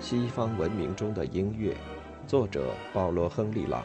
[0.00, 1.76] 西方文明中的音乐，
[2.26, 3.84] 作者保罗·亨利·朗，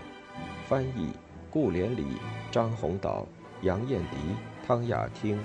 [0.68, 1.10] 翻译
[1.50, 2.06] 顾连理、
[2.52, 3.28] 张宏岛、
[3.64, 4.18] 杨艳迪、
[4.66, 5.44] 汤雅汀。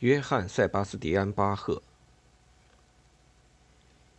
[0.00, 1.80] 约翰·塞巴斯蒂安·巴赫，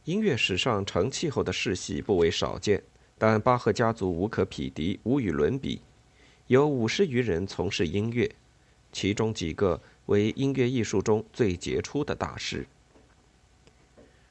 [0.06, 2.82] 音乐史上成气候的世袭不为少见，
[3.18, 5.82] 但巴赫家族无可匹敌，无与伦比。
[6.50, 8.28] 有五十余人从事音乐，
[8.92, 12.66] 其中几个为音乐艺术中最杰出的大师。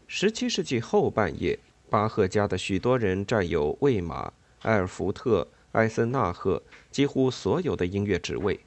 [0.08, 1.56] 十七世纪后半叶，
[1.88, 4.32] 巴赫家的许多人占有魏玛、
[4.62, 6.60] 埃尔福特、埃森纳赫
[6.90, 8.58] 几乎所有的音乐职位。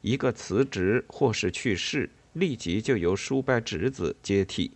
[0.00, 4.72] 一个辞职或是去世，立即就由叔伯侄子接替。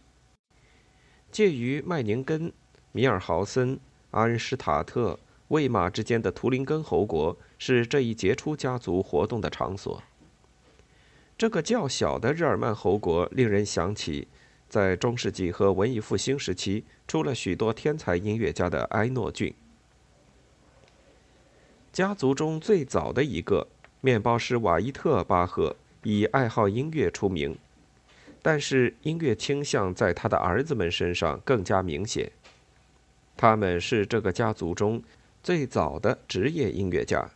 [1.32, 2.52] 介于麦宁根、
[2.92, 3.80] 米尔豪森、
[4.12, 5.18] 阿恩施塔特。
[5.48, 10.02] 魏玛之间的图林根侯国是这一杰出家族活动的场所。
[11.36, 14.28] 这个较小的日耳曼侯国令人想起，
[14.68, 19.52] 在中世纪和文艺复兴时期出了许多天才音乐家的埃诺郡。
[21.92, 23.66] 家族中最早的一个
[24.00, 27.56] 面包师瓦伊特·巴赫以爱好音乐出名，
[28.40, 32.32] 但是音乐倾向在他的儿子们身上更加明显。
[33.36, 35.02] 他们是这个家族中。
[35.44, 37.30] 最早的职业音乐家，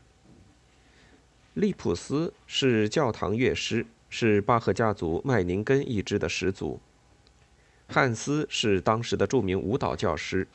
[1.53, 6.81] 利普斯是教堂乐师，是巴赫家族麦宁根一支的始祖。
[7.87, 10.49] 汉斯是当时的著名舞蹈教师，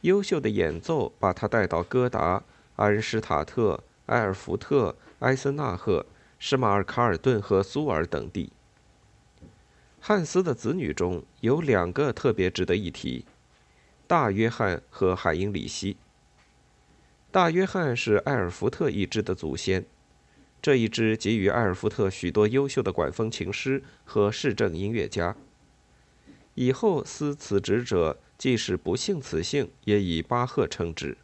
[0.00, 2.42] 优秀的演奏把他带到戈达、
[2.76, 6.06] 阿恩施塔特、埃尔福特、埃森纳赫、
[6.38, 8.50] 施马尔卡尔顿和苏尔等地。
[10.00, 13.26] 汉斯的子女中有两个特别值得一提：
[14.06, 15.98] 大约翰和海因里希。
[17.32, 19.86] 大约翰是埃尔福特一支的祖先，
[20.60, 25.34] 这一支给予埃尔福特许多优秀的管风琴师和市政音乐家。
[26.54, 31.16] 以后司此职者，即使不幸此姓，也以巴赫称之。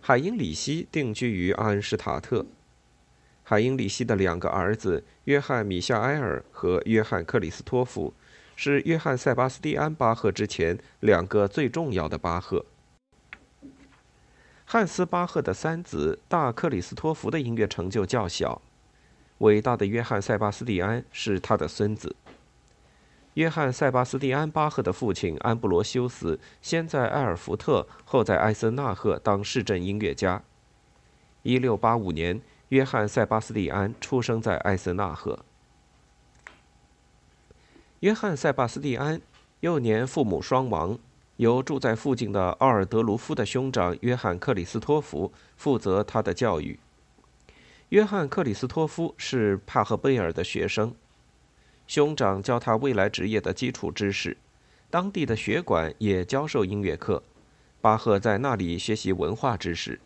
[0.00, 2.46] 海因里希定居于阿恩施塔特。
[3.42, 8.14] 海因里希的两个儿子约翰·米夏埃尔和约翰·克里斯托弗，
[8.54, 12.64] 是约翰·塞巴斯蒂安·巴赫之前两个最重要的巴赫。
[14.68, 18.60] 汉斯·巴赫的三子大克里斯托弗的音乐成就较小，
[19.38, 22.16] 伟大的约翰·塞巴斯蒂安是他的孙子。
[23.34, 30.42] 约翰·塞巴斯蒂安·巴赫的父亲安布罗修斯先在埃尔福特，后在埃森纳赫当市镇音乐家。
[31.44, 35.44] 1685年，约翰·塞巴斯蒂安出生在埃森纳赫。
[38.00, 39.20] 约翰·塞巴斯蒂安
[39.60, 40.98] 幼年父母双亡。
[41.36, 46.78] 由住在附近的奥尔德卢夫的兄长约翰·克里斯托弗负责他的教育。
[47.90, 50.94] 约翰·克里斯托夫是帕赫贝尔的学生，
[51.86, 54.36] 兄长教他未来职业的基础知识。
[54.90, 57.22] 当地的学馆也教授音乐课，
[57.80, 60.00] 巴赫在那里学习文化知识。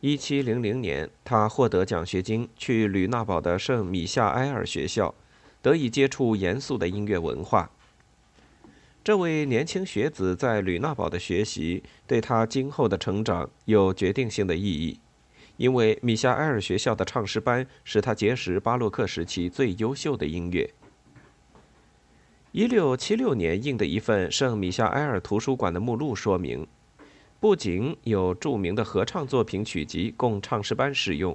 [0.00, 5.14] 1700年，他获得奖学金去吕纳堡的圣米夏埃尔学校，
[5.62, 7.70] 得以接触严肃的音乐文化。
[9.08, 15.00] 这位年轻学子在吕纳堡的学习对他今后的成长有决定性的意义，
[15.56, 20.74] 因为米夏埃尔学校的唱诗班使他结识巴洛克时期最优秀的音乐。
[22.52, 26.66] 1676年印的一份圣米夏埃尔图书馆的目录说明，
[27.40, 31.34] 不仅有著名的合唱作品曲集供唱诗班使用，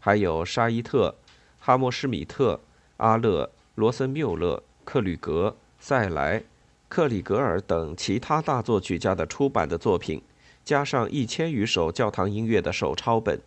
[0.00, 1.14] 还有沙伊特、
[1.60, 2.60] 哈默施米特、
[2.96, 6.42] 阿勒、罗森缪勒、克吕格、塞莱。
[6.88, 10.22] 克里格尔等其他大作曲家的出版的作品，
[10.64, 13.40] 加上一千余首教堂音乐的手抄本。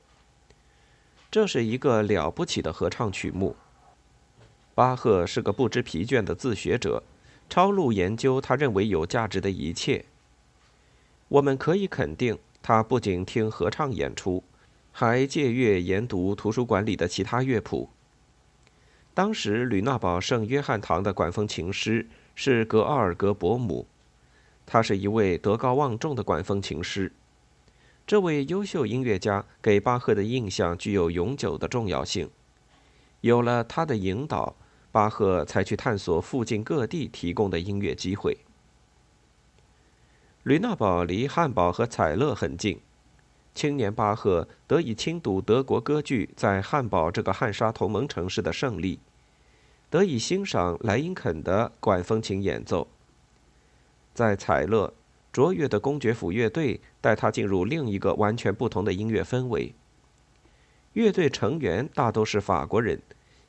[1.31, 3.55] 这是一个了不起的合唱曲目。
[4.75, 7.01] 巴赫是个不知疲倦的自学者，
[7.49, 10.05] 抄录研究他认为有价值的一切。
[11.29, 14.43] 我们可以肯定，他不仅听合唱演出，
[14.91, 17.89] 还借阅研读图书馆里的其他乐谱。
[19.13, 22.05] 当时吕纳堡圣约翰堂的管风琴师。
[22.41, 23.85] 是格奥尔格·伯姆，
[24.65, 27.11] 他是一位德高望重的管风琴师。
[28.07, 32.29] 这位优秀音乐家给巴赫的印象具有永久的重要性。
[33.19, 34.55] 有了他的引导，
[34.89, 38.37] 巴赫才去探索附近各地提供的音乐机会。
[40.43, 42.79] 吕纳堡离汉堡和采勒很近，
[43.53, 49.01] 青年巴赫得以亲睹德国歌剧在汉堡这个汉莎同盟城市的胜利。
[49.89, 52.87] 得以欣赏莱茵肯的管风琴演奏。
[54.13, 54.93] 在采乐，
[55.31, 59.73] 卓越的公爵府乐队带他进入另一个完全不同的音乐氛围。
[60.93, 63.01] 乐队成员大都是法国人，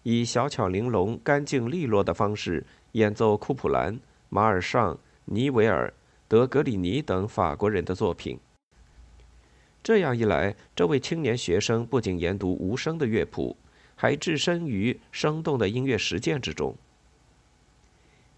[0.02, 3.98] 以小巧玲珑、干净利落的方式演奏库普兰、
[4.28, 5.92] 马尔尚、尼维尔、
[6.28, 8.38] 德格里尼等法国人的作品。
[9.82, 13.56] 这样一来，这位青年学生不仅研读无声的乐谱，
[14.00, 16.74] 还置身于生动的音乐实践之中。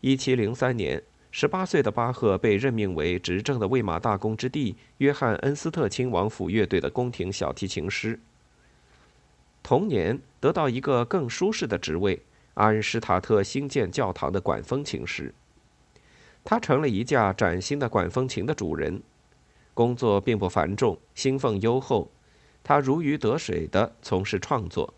[0.01, 1.01] 一七零三年，
[1.31, 8.19] 十八岁的巴赫被任命为执政的魏玛大公之弟约翰恩斯特亲王府乐队的宫廷小提琴师。
[9.63, 12.21] 同年，得到一个更舒适的职位——
[12.55, 15.33] 阿恩施塔特新建教堂的管风琴师。
[16.43, 19.01] 他成了一架崭新的管风琴的主人。
[19.75, 22.11] 工作并不繁重，薪俸优厚，
[22.65, 24.93] 他如鱼得水地从事创作。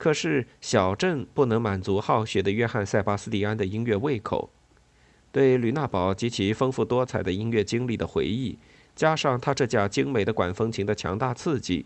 [0.00, 4.48] 可是，小镇不能满足好学的约翰·塞巴斯蒂安的音乐胃口。
[5.30, 8.58] 对吕纳堡及其丰富多彩的音乐经历的回忆，
[8.96, 11.84] 加上他这架精美的管风琴的强大刺激，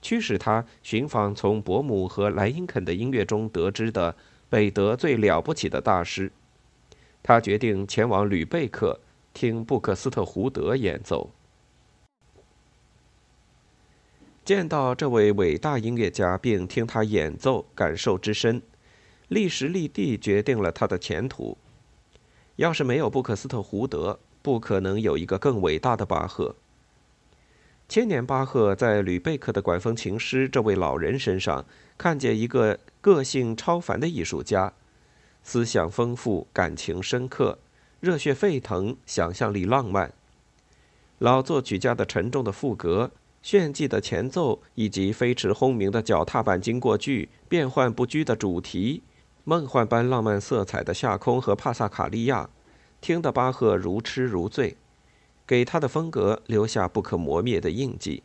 [0.00, 4.16] 驱使他寻访从伯姆和莱茵肯的音乐中得知的
[4.48, 6.32] 北德最了不起的大师。
[7.22, 8.98] 他决定前往吕贝克。
[9.34, 11.30] 听布克斯特胡德演奏，
[14.50, 18.60] 见到这位伟大音乐家，并听他演奏，感受之深，
[19.28, 21.56] 历时立地决定了他的前途。
[22.56, 26.56] 要是没有布克斯特胡德，不可能有一个更伟大的巴赫。
[27.88, 31.64] 千年巴赫在吕贝克的管风琴师这位老人身上，
[31.96, 34.72] 看见一个个性超凡的艺术家，
[35.44, 37.56] 思想丰富，感情深刻。
[38.00, 40.12] 热血沸腾，想象力浪漫。
[41.18, 49.02] 老作曲家的沉重的副歌、炫技的前奏，以及飞驰轰鸣的脚踏板经过句、变幻不居的主题、
[49.44, 52.50] 梦幻般浪漫色彩的夏空和帕萨卡利亚，
[53.00, 54.76] 听得巴赫如痴如醉，
[55.46, 58.22] 给他的风格留下不可磨灭的印记。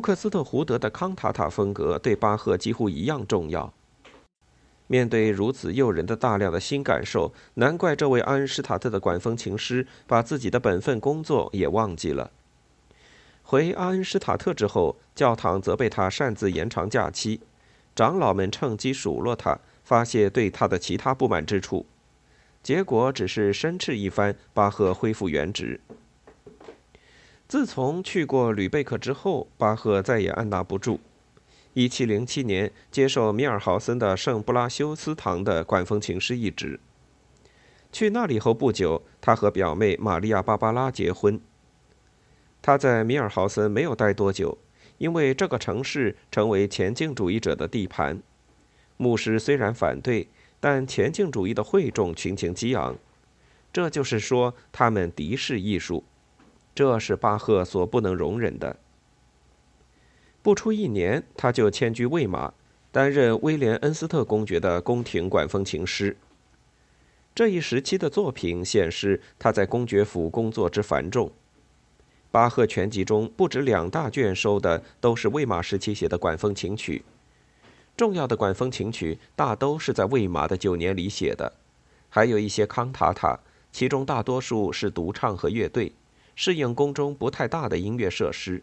[0.00, 3.70] 布克斯特胡德的康塔塔风格对巴赫几乎一样重要。
[4.86, 12.30] 面对如此诱人的大量的新感受，难怪这位安施塔特的管风琴师把自己的本分工作也忘记了。
[13.42, 17.42] 回安施塔特之后，教堂责备他擅自延长假期，
[17.94, 21.84] 长老们趁机数落他，发泄对他的其他不满之处，
[22.62, 25.78] 结果只是申斥一番，巴赫恢复原职。
[27.50, 31.00] 自从去过吕贝克之后，巴赫再也按捺不住。
[31.74, 36.78] 一七零七年，接受米尔豪森的圣布拉修斯堂的管风琴师一职。
[37.90, 41.40] 去那里后不久，他和表妹玛利亚·芭芭拉结婚。
[42.62, 44.56] 他在米尔豪森没有待多久，
[44.98, 48.22] 因为这个城市成为前进主义者的地盘。
[48.96, 50.28] 牧师虽然反对，
[50.60, 52.96] 但前进主义的会众群情激昂。
[53.72, 56.04] 这就是说，他们敌视艺术，
[56.74, 58.76] 这是巴赫所不能容忍的。
[60.42, 62.52] 不出一年，他就迁居魏玛，
[62.90, 66.16] 担任威廉恩斯特公爵的宫廷管风琴师。
[67.34, 71.30] 这一时期的作品显示他在公爵府工作之繁重。
[72.30, 77.04] 巴赫全集中不止两大卷收的都是魏玛时期写的管风琴曲，
[77.96, 81.52] 重要的管风琴曲大都是在魏玛的九年里写的，
[82.08, 83.38] 还有一些康塔塔，
[83.72, 85.92] 其中大多数是独唱和乐队，
[86.42, 88.62] 适应宫中不太大的音乐设施。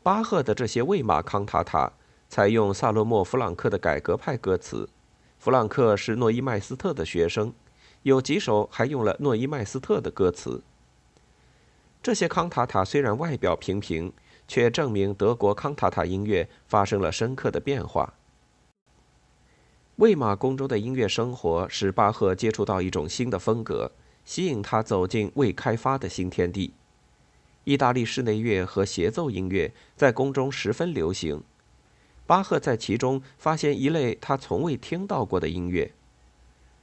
[0.00, 1.90] 巴赫的这些魏玛康塔塔
[2.28, 4.88] 采用萨洛莫·弗朗克的改革派歌词，
[5.40, 7.52] 弗朗克是诺伊麦斯特的学生，
[8.04, 10.62] 有几首还用了诺伊麦斯特的歌词。
[12.00, 14.12] 这些康塔塔虽然外表平平，
[14.46, 18.14] 却证明德国康塔塔音乐发生了深刻的变化。
[19.96, 23.90] 魏玛宫中的音乐生活使巴赫接触到一种新的风格，
[24.30, 26.72] 吸引他走进未开发的新天地。
[27.64, 31.42] 意大利室内乐和协奏音乐在宫中十分流行，
[32.28, 35.90] 巴赫在其中发现一类他从未听到过的音乐。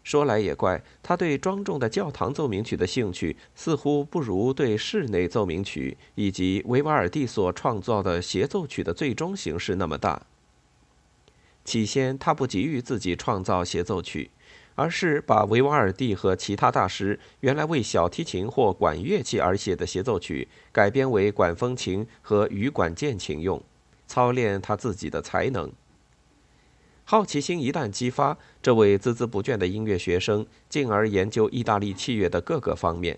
[0.03, 10.21] 说来也怪，他对庄重的教堂奏鸣曲的兴趣似乎不如对室内奏鸣曲以及维瓦尔第所创造的协奏曲的最终形式那么大。
[11.63, 14.31] 起先，他不急于自己创造协奏曲。
[14.77, 23.59] 而是把维瓦尔第和其他大师原来为小提琴或管乐器而写的协奏曲改编为管风琴和羽管键琴用，
[24.05, 25.71] 操练他自己的才能。
[27.05, 33.17] 好奇心一旦激发，这位孜孜不倦的音乐学生进而研究意大利器乐的各个方面。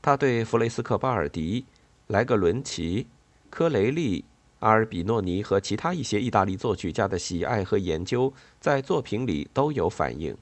[0.00, 1.66] 他对弗雷斯克巴尔迪、
[2.06, 3.06] 莱格伦奇、
[3.50, 4.24] 科雷利。
[4.60, 10.34] 阿尔比诺尼和其他一些意大利作曲家的喜爱和研究，在作品里都有反映。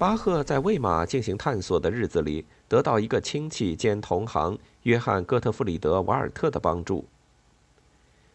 [0.00, 7.06] 巴赫在魏玛进行探索的日子里，得到一个亲戚兼同行约翰·哥特弗里德·瓦尔特的帮助。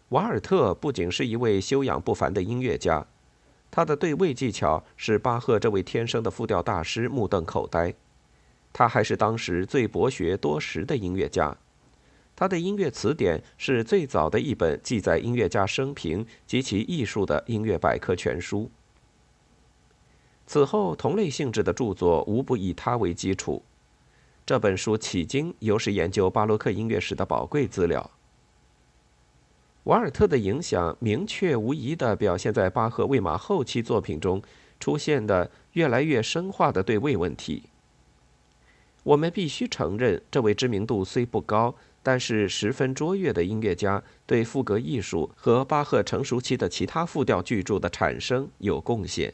[0.09, 3.07] 瓦尔特不仅是一位修养不凡的音乐家，
[3.71, 7.95] 他的对位技巧使巴赫这位天生的复调大师目瞪口呆。
[8.71, 11.57] 他还是当时最博学多识的音乐家。
[12.35, 18.69] 他的音乐词典是最早的一本记载音乐家生平及其艺术的音乐百科全书。
[20.47, 23.63] 此后，同类性质的著作无不以他为基础。
[24.45, 28.11] 这本书迄今犹是研究巴洛克音乐史的宝贵资料。
[29.85, 34.41] 瓦尔特的影响明确无疑地表现在巴赫魏玛后期作品中
[34.79, 37.63] 出现的越来越深化的对位问题。
[39.03, 49.33] 我们必须承认，这位知名度虽不高，但是十分卓越的音乐家对赋格艺术和巴赫成熟期的其他复调巨著的产生有贡献。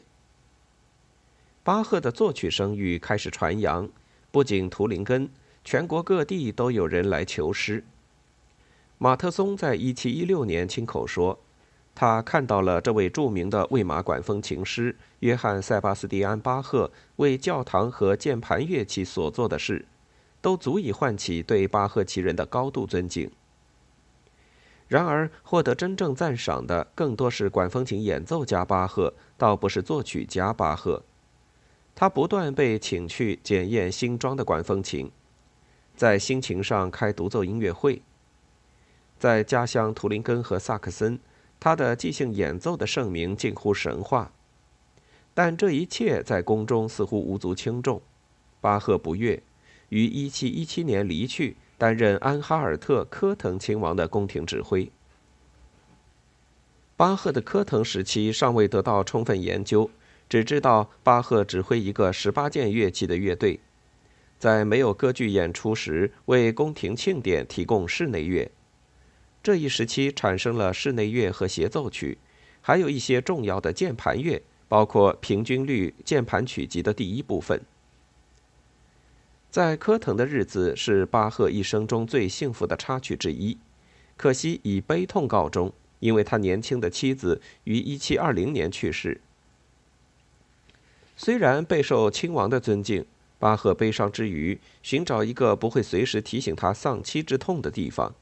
[1.64, 3.88] 巴赫的作曲声誉开始传扬，
[4.32, 5.30] 不仅图林根，
[5.64, 7.84] 全国各地都有人来求师。
[8.98, 11.38] 马特松在1716年亲口说，
[11.94, 19.84] 他看到了这位著名的魏玛管风琴师约翰·塞巴斯蒂安·巴赫为教堂和键盘乐器所做的事，
[20.40, 23.30] 都足以唤起对巴赫其人的高度尊敬。
[24.88, 31.04] 然而，获得真正赞赏的更多是管风琴演奏家巴赫，倒不是作曲家巴赫。
[31.94, 35.10] 他不断被请去检验新装的管风琴，
[35.94, 38.02] 在新琴上开独奏音乐会。
[39.18, 41.20] 在家乡图林根和萨克森，
[41.60, 44.32] 他的即兴演奏的盛名近乎神话。
[45.34, 48.02] 但这一切在宫中似乎无足轻重。
[48.60, 49.42] 巴赫不悦，
[49.90, 54.90] 于1717年离去，担任安哈尔特科腾亲王的宫廷指挥。
[56.96, 59.88] 巴赫的科腾时期尚未得到充分研究。
[60.32, 63.60] 只知道巴赫指挥一个十八件乐器的乐队，
[64.38, 68.50] 在没有歌剧演出时为宫廷庆典提供室内乐。
[69.42, 72.16] 这一时期产生了室内乐和协奏曲，
[72.62, 77.60] 还有一些重要的键盘乐，包括平均律键盘曲集的第一部分。
[79.50, 83.58] 在科腾的日子是巴赫一生中最幸福的插曲之一，
[84.16, 89.20] 可惜以悲痛告终，因为他年轻的妻子于1720年去世。
[91.24, 93.06] 虽然备受亲王的尊敬，
[93.38, 98.12] 巴赫悲伤之余，寻找一个不会随时提醒他丧妻之痛的地方。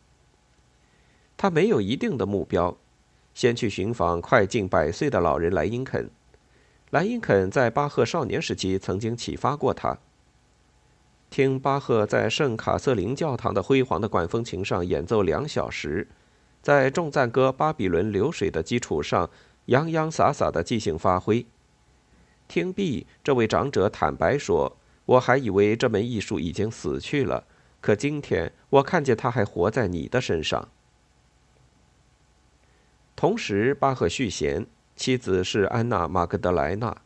[1.39, 2.77] 他没有一定的目标，
[3.33, 6.11] 先去寻访快近百岁的老人莱茵肯。
[6.91, 9.97] 莱茵肯在巴赫少年时期曾经启发过他。
[11.31, 16.07] 听巴赫在圣卡瑟琳教堂的辉煌的管风琴上演奏两小时，
[16.61, 19.31] 在众赞歌《巴比伦流水》的基础上
[19.65, 21.47] 洋洋洒洒的即兴发挥。
[22.51, 27.45] 听毕，这位长者坦白说：“我还以为这门艺术已经死去了，
[27.81, 30.69] 可今天我看见它还活在你的身上。”
[33.15, 37.01] 同时，巴赫续弦，妻子是安娜·马格德莱娜，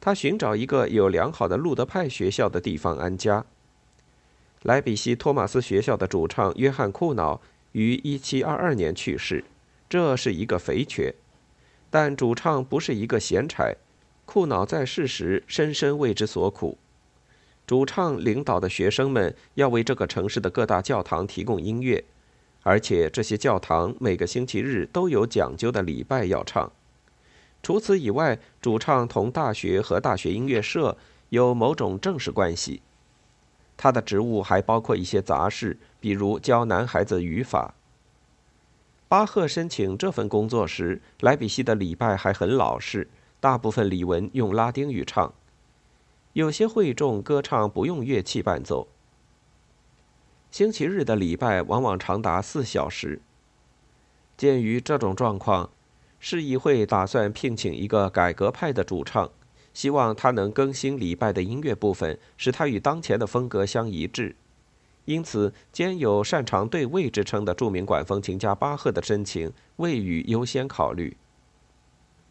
[0.00, 3.44] 他寻找一个有良好的路德派学校的地方安家。
[4.62, 7.40] 莱比锡托马斯学校的主唱约翰·库瑙
[7.72, 9.42] 于1722年去世，
[9.88, 11.12] 这是一个肥缺，
[11.90, 13.74] 但主唱不是一个闲差。
[14.32, 16.78] 库瑙在世时深深为之所苦。
[17.66, 22.04] 主唱领导的学生们要为这个城市的各大教堂提供音乐，
[22.62, 26.70] 而且这些教堂每个星期日都有讲究的礼拜要唱。
[27.60, 30.96] 除此以外，主唱同大学和大学音乐社
[31.30, 32.82] 有某种正式关系。
[33.76, 37.74] 他的职务还包括一些杂事，比如教男孩子语法。
[39.08, 43.08] 巴赫申请这份工作时，莱比锡的礼拜还很老实。
[43.40, 45.32] 大部分礼文用拉丁语唱，
[46.34, 48.86] 有些会众歌唱不用乐器伴奏。
[50.50, 53.22] 星期日的礼拜往往长达四小时。
[54.36, 55.70] 鉴于这种状况，
[56.18, 59.30] 市议会打算聘请一个改革派的主唱，
[59.72, 64.36] 希望他能更新礼拜的音乐部分，使它与当前的风格相一致。
[65.06, 71.16] 因此，兼有擅长对位之称的著名管风琴家巴赫的申请未予优先考虑。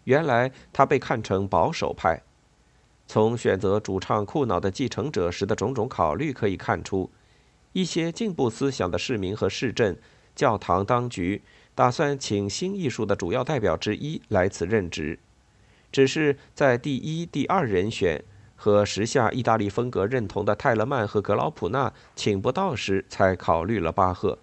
[0.06, 2.22] 原来他被看成保守派。
[3.08, 7.10] 从选择主唱库瑙的继承者时的种种考虑可以看出，
[7.74, 10.00] 一些进步思想的市民和市镇、
[10.36, 11.42] 教堂当局
[11.74, 15.18] 打算请新艺术的主要代表之一来此任职，
[15.92, 18.24] 只是在第一、第二人选
[18.56, 24.38] 和时下意大利风格认同的泰勒曼和格劳普纳请不到时，才考虑了巴赫。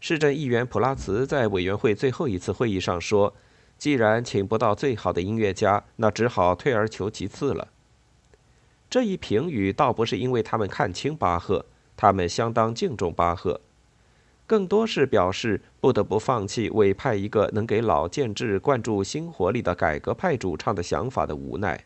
[0.00, 3.34] 市政议员普拉茨在委员会最后一次会议上说。
[3.78, 7.68] 既然请不到最好的音乐家，那只好退而求其次了。
[8.88, 13.60] 这一评语倒不是因为他们看清巴赫，他们相当敬重巴赫，
[14.46, 21.84] 更多是表示不得不放弃委派一个能给老建制灌注新活力的改革派主唱的想法的无奈。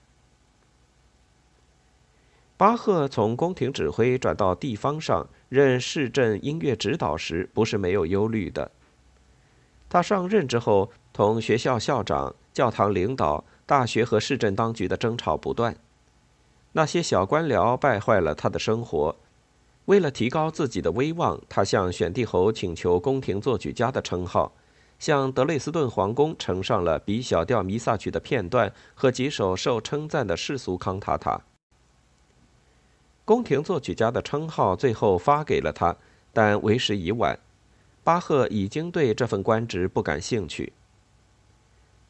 [2.56, 8.70] 巴赫从宫廷指挥转到地方上任市镇音乐指导时，不是没有忧虑的。
[9.88, 15.76] 他上任之后，同学校校长、教堂领导、大学和市政当局的争吵不断。
[16.72, 19.14] 那些小官僚败坏了他的生活。
[19.86, 24.52] 为了提高自己的威望，他向选帝侯请求宫廷作曲家的称号，
[25.00, 31.40] 向德累斯顿皇宫呈上了 B 小调弥撒曲的片段和几首受称赞的世俗康塔塔。
[33.24, 35.96] 宫廷作曲家的称号最后发给了他，
[36.32, 37.36] 但为时已晚。
[38.04, 40.72] 巴赫已经对这份官职不感兴趣。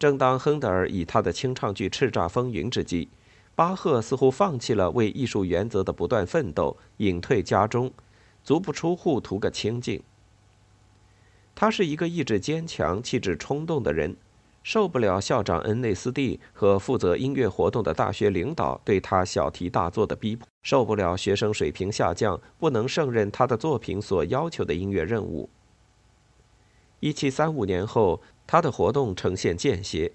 [0.01, 3.11] 正当亨德尔以他的清唱剧叱咤风云之际，
[3.55, 7.93] 巴赫似乎放弃了为艺术原则的不断奋斗，隐退家中，
[8.43, 10.03] 足不出户图个清静。
[11.55, 14.17] 他是一个意志坚强、气质冲动的人，
[14.63, 25.51] 受不了校长恩内斯蒂和负责音乐活动的大学领导对他小题大做的逼迫，受不了学生水平下降、不能胜任他的作品所要求的音乐任务。
[27.01, 30.11] 一七三五年后，他的活动呈现间歇。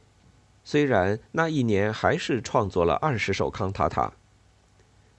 [0.61, 4.11] 虽然那一年还是创作了二十首康塔塔，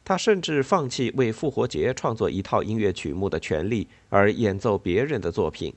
[0.05, 5.72] 他甚至放弃为复活节创作一套音乐曲目的权利，而演奏别人的作品。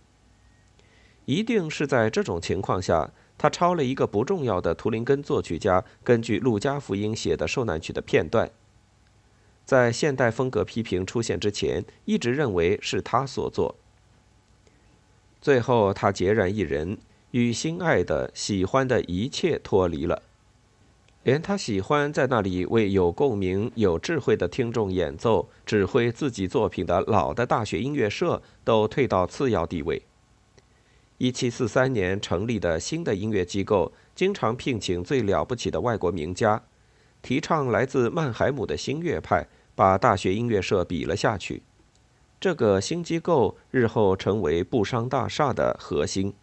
[1.24, 8.52] 一定是在这种情况下，他抄了一个不重要的图林根作曲家根据《路加福音》写的受难曲的片段。
[9.64, 13.78] 在现代风格批评出现之前，一直认为是他所作。
[15.40, 16.98] 最后，他孑然一人，
[17.32, 20.24] 与心爱的、喜欢的一切脱离了，
[21.24, 30.02] 连他喜欢在那里为有共鸣、有智慧的听众演奏、指挥自己作品的老的大学音乐社都退到次要地位。
[31.20, 36.64] 一七四三年成立的新的音乐机构，经常聘请最了不起的外国名家，
[37.22, 41.62] 提倡来自曼海姆的新乐派，把大学音乐社比了下去。
[42.40, 46.34] 这个新机构日后成为布商大厦的核心。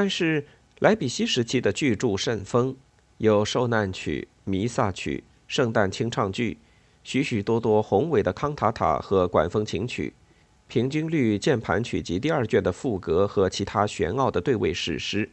[0.00, 0.44] 但是，
[0.78, 2.76] 莱比锡时期的巨著甚丰，
[3.16, 6.58] 有受难曲、弥撒曲、圣诞清唱剧，
[7.02, 10.14] 许许多多宏伟的康塔塔和管风琴曲，
[10.68, 15.28] 平均律键盘曲集第二卷的赋格和其他玄奥的对位史诗。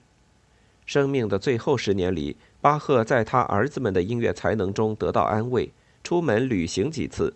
[0.88, 5.71] 生命的最后十年里，巴赫在他儿子们的音乐才能中得到安慰，
[6.04, 7.36] 出门旅行几次。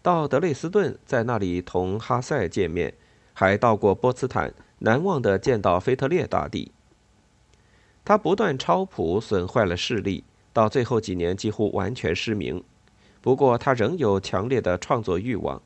[0.00, 2.94] 到德累斯顿，在那里同哈塞见面，
[3.32, 6.70] 还到过波茨坦，难忘的见到腓特烈大帝。
[8.04, 12.62] 他不断抄谱，损坏了视力，到最后几年几乎完全失明。
[13.20, 15.62] 不过他仍有强烈的创作欲望。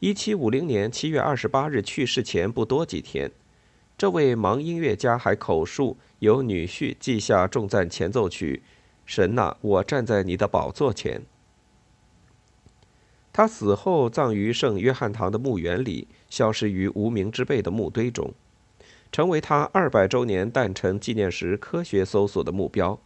[0.00, 3.30] 一七五零年七月二十八日去世前不多几天，
[3.96, 8.62] 这位盲音乐家还口述由女婿记下重赞前奏曲
[9.06, 11.22] ：“神呐，我站在你的宝座前。”
[13.32, 18.32] 他死后葬于圣约翰堂的墓园里，消失于无名之辈的墓堆中，
[19.12, 22.98] 成为他二百周年诞辰纪念时科学搜索的目标。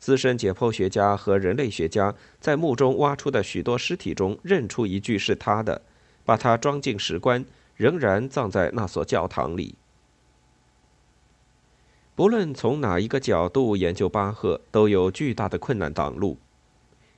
[0.00, 5.82] 资深解剖学家和人类学家在墓中挖出的许多尸体中认出一具是他的，
[6.24, 7.44] 把他装进石棺，
[7.76, 9.76] 仍然葬在那所教堂里。
[12.16, 16.38] 不论从哪一个角度研究巴赫，都有巨大的困难挡路。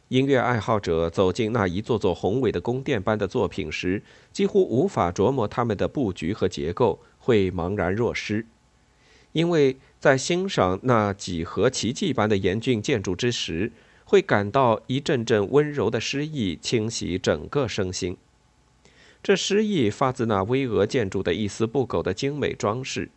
[0.08, 8.46] 音乐爱好者走进那一座座宏伟的宫殿般的作品时，几乎无法琢磨他们的布局和结构，会茫然若失。
[9.32, 13.70] 因为在欣赏那几何奇迹般的严峻建筑之时，
[14.06, 18.16] 会感到一阵阵温柔的诗意侵袭整个身心。
[19.22, 23.10] 这诗意发自那巍峨建筑的一丝不苟的精美装饰。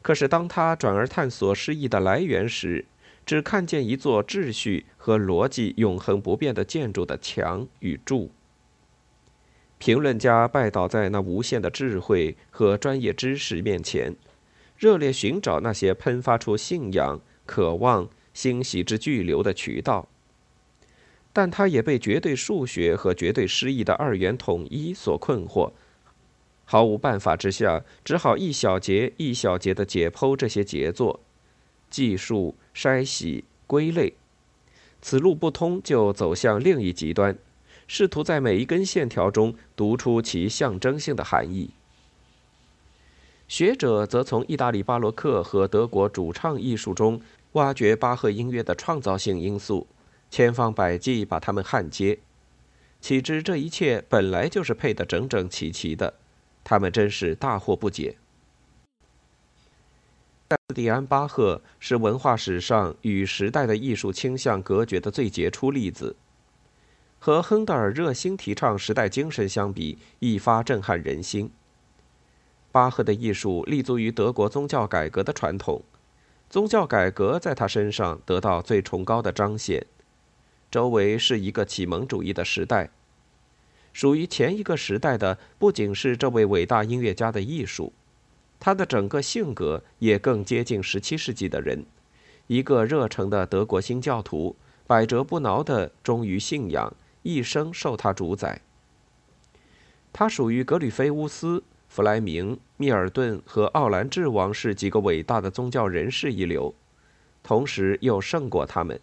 [0.00, 2.86] 可是，当他转而探索诗意的来源时，
[3.26, 8.30] 只看见一座秩序和逻辑永恒不变的建筑的墙与柱。
[9.78, 14.14] 评论家拜倒在那无限的智慧和专业知识面前，
[14.78, 20.08] 热烈寻找那些喷发出信仰、渴望、欣喜之巨流的渠道。
[21.32, 25.72] 但他也被绝对数学和绝对诗意的二元统一所困惑，
[26.64, 31.20] 毫无办法之下，只好一小节一小节地解剖这些杰作。
[31.90, 34.14] 计数、筛洗、归类，
[35.00, 37.38] 此路不通，就走向另一极端，
[37.86, 41.70] 试图在每一根线条中读出其象征性的含义。
[43.46, 47.20] 学者则从意大利巴洛克和德国主唱艺术中
[47.52, 49.86] 挖掘巴赫音乐的创造性因素，
[50.30, 52.18] 千方百计把它们焊接。
[53.00, 56.14] 岂知这一切本来就是配得整整齐齐的，
[56.64, 58.16] 他们真是大惑不解。
[60.48, 66.16] 斯蒂安·巴赫是文化史上与时代的艺术倾向隔绝的最杰出例子。
[67.18, 71.50] 和亨德尔热心提倡时代精神相比，一发震撼人心。
[72.70, 75.82] 巴赫的艺术立足于德国宗教改革的传统，
[76.50, 79.86] 宗教改革在他身上得到最崇高的彰显。
[80.70, 82.90] 周围是一个启蒙主义的时代，
[83.92, 87.92] 属于前一个时代的不仅是这位伟大音乐家的艺术，
[88.58, 91.84] 他的整个性格也更接近17世纪的人，
[92.46, 98.60] 一个热诚的德国新教徒，百折不挠的忠于信仰，一生受他主宰。
[100.12, 101.62] 他属于格吕菲乌斯。
[101.86, 106.74] 弗莱明、密尔顿和奥兰治王室几个伟大的宗教人士一流，
[107.40, 109.00] 同时又胜过他们，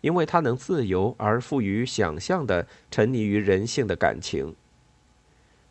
[0.00, 4.56] 因为他能自由而富于想象的沉溺于人性的感情。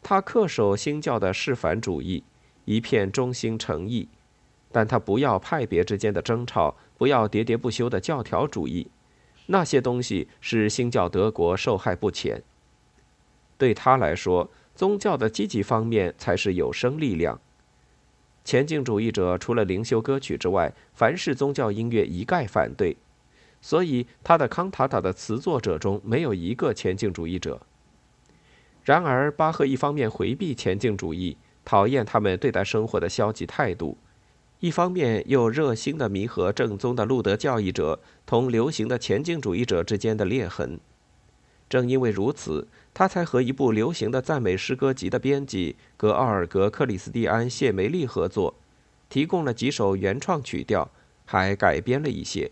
[0.01, 2.23] 他恪守新教的示范主义，
[2.71, 4.07] 一片忠心诚意，
[4.71, 8.87] 但他不要派别之间的争吵，不要喋喋不休的教条主义，
[9.47, 12.41] 那些东西使新教德国受害不浅。
[13.57, 14.49] 对他来说。
[14.73, 17.39] 宗教的积极方面才是有生力量。
[18.43, 22.95] 前进主义者除了灵修歌曲之外，凡是宗教音乐一概反对，
[23.61, 27.61] 所以他的康塔塔的词作者中没有一个前进主义者。
[28.83, 33.97] 然而，巴赫一方面回避前进主义，讨厌他们对待生活的消极态度，
[34.59, 40.79] 一方面又热心地弥合正宗的路德教义者同流行的前进主义者之间的裂痕。
[41.69, 42.67] 正因为如此。
[42.93, 48.53] 他才和一部流行的赞美诗歌集的编辑格奥尔格·克里斯蒂安·谢梅利合作，
[49.07, 50.91] 提供了几首原创曲调，
[51.23, 52.51] 还改编了一些。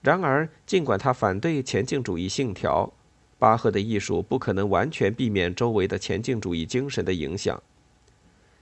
[0.00, 2.92] 然而，尽管他反对前进主义信条，
[3.38, 7.62] 巴赫的艺术不可能完全避免周围的前进主义精神的影响。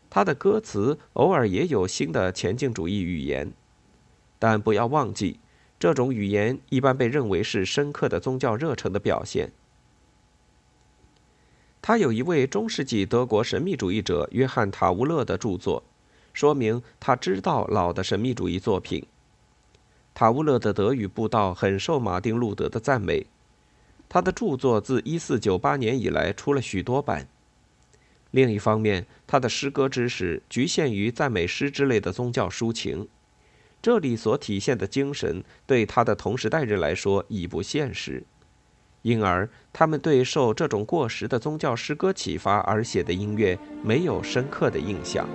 [0.09, 3.53] 他的歌词偶尔也有新的前进主义语言，
[4.39, 5.41] 但不要忘记，
[5.79, 9.51] 这种语言一般被认为是深刻的宗教热忱的表现。
[11.83, 15.83] 他有一位中世纪德国神秘主义者约翰·塔乌勒的著作，
[16.33, 19.07] 说明他知道老的神秘主义作品。
[20.13, 23.27] 塔乌勒的德语布道很受马丁·路德的赞美，
[24.09, 27.29] 他的著作自1498年以来出了许多版。
[28.31, 33.09] 另一方面，他的诗歌知识局限于赞美诗之类的宗教抒情，
[33.81, 38.25] 这里所体现的精神对他的同时代人来说已不现实。
[39.03, 45.29] 因而，他们对受这种过时的宗教诗歌启发而写的音乐没有深刻的印象。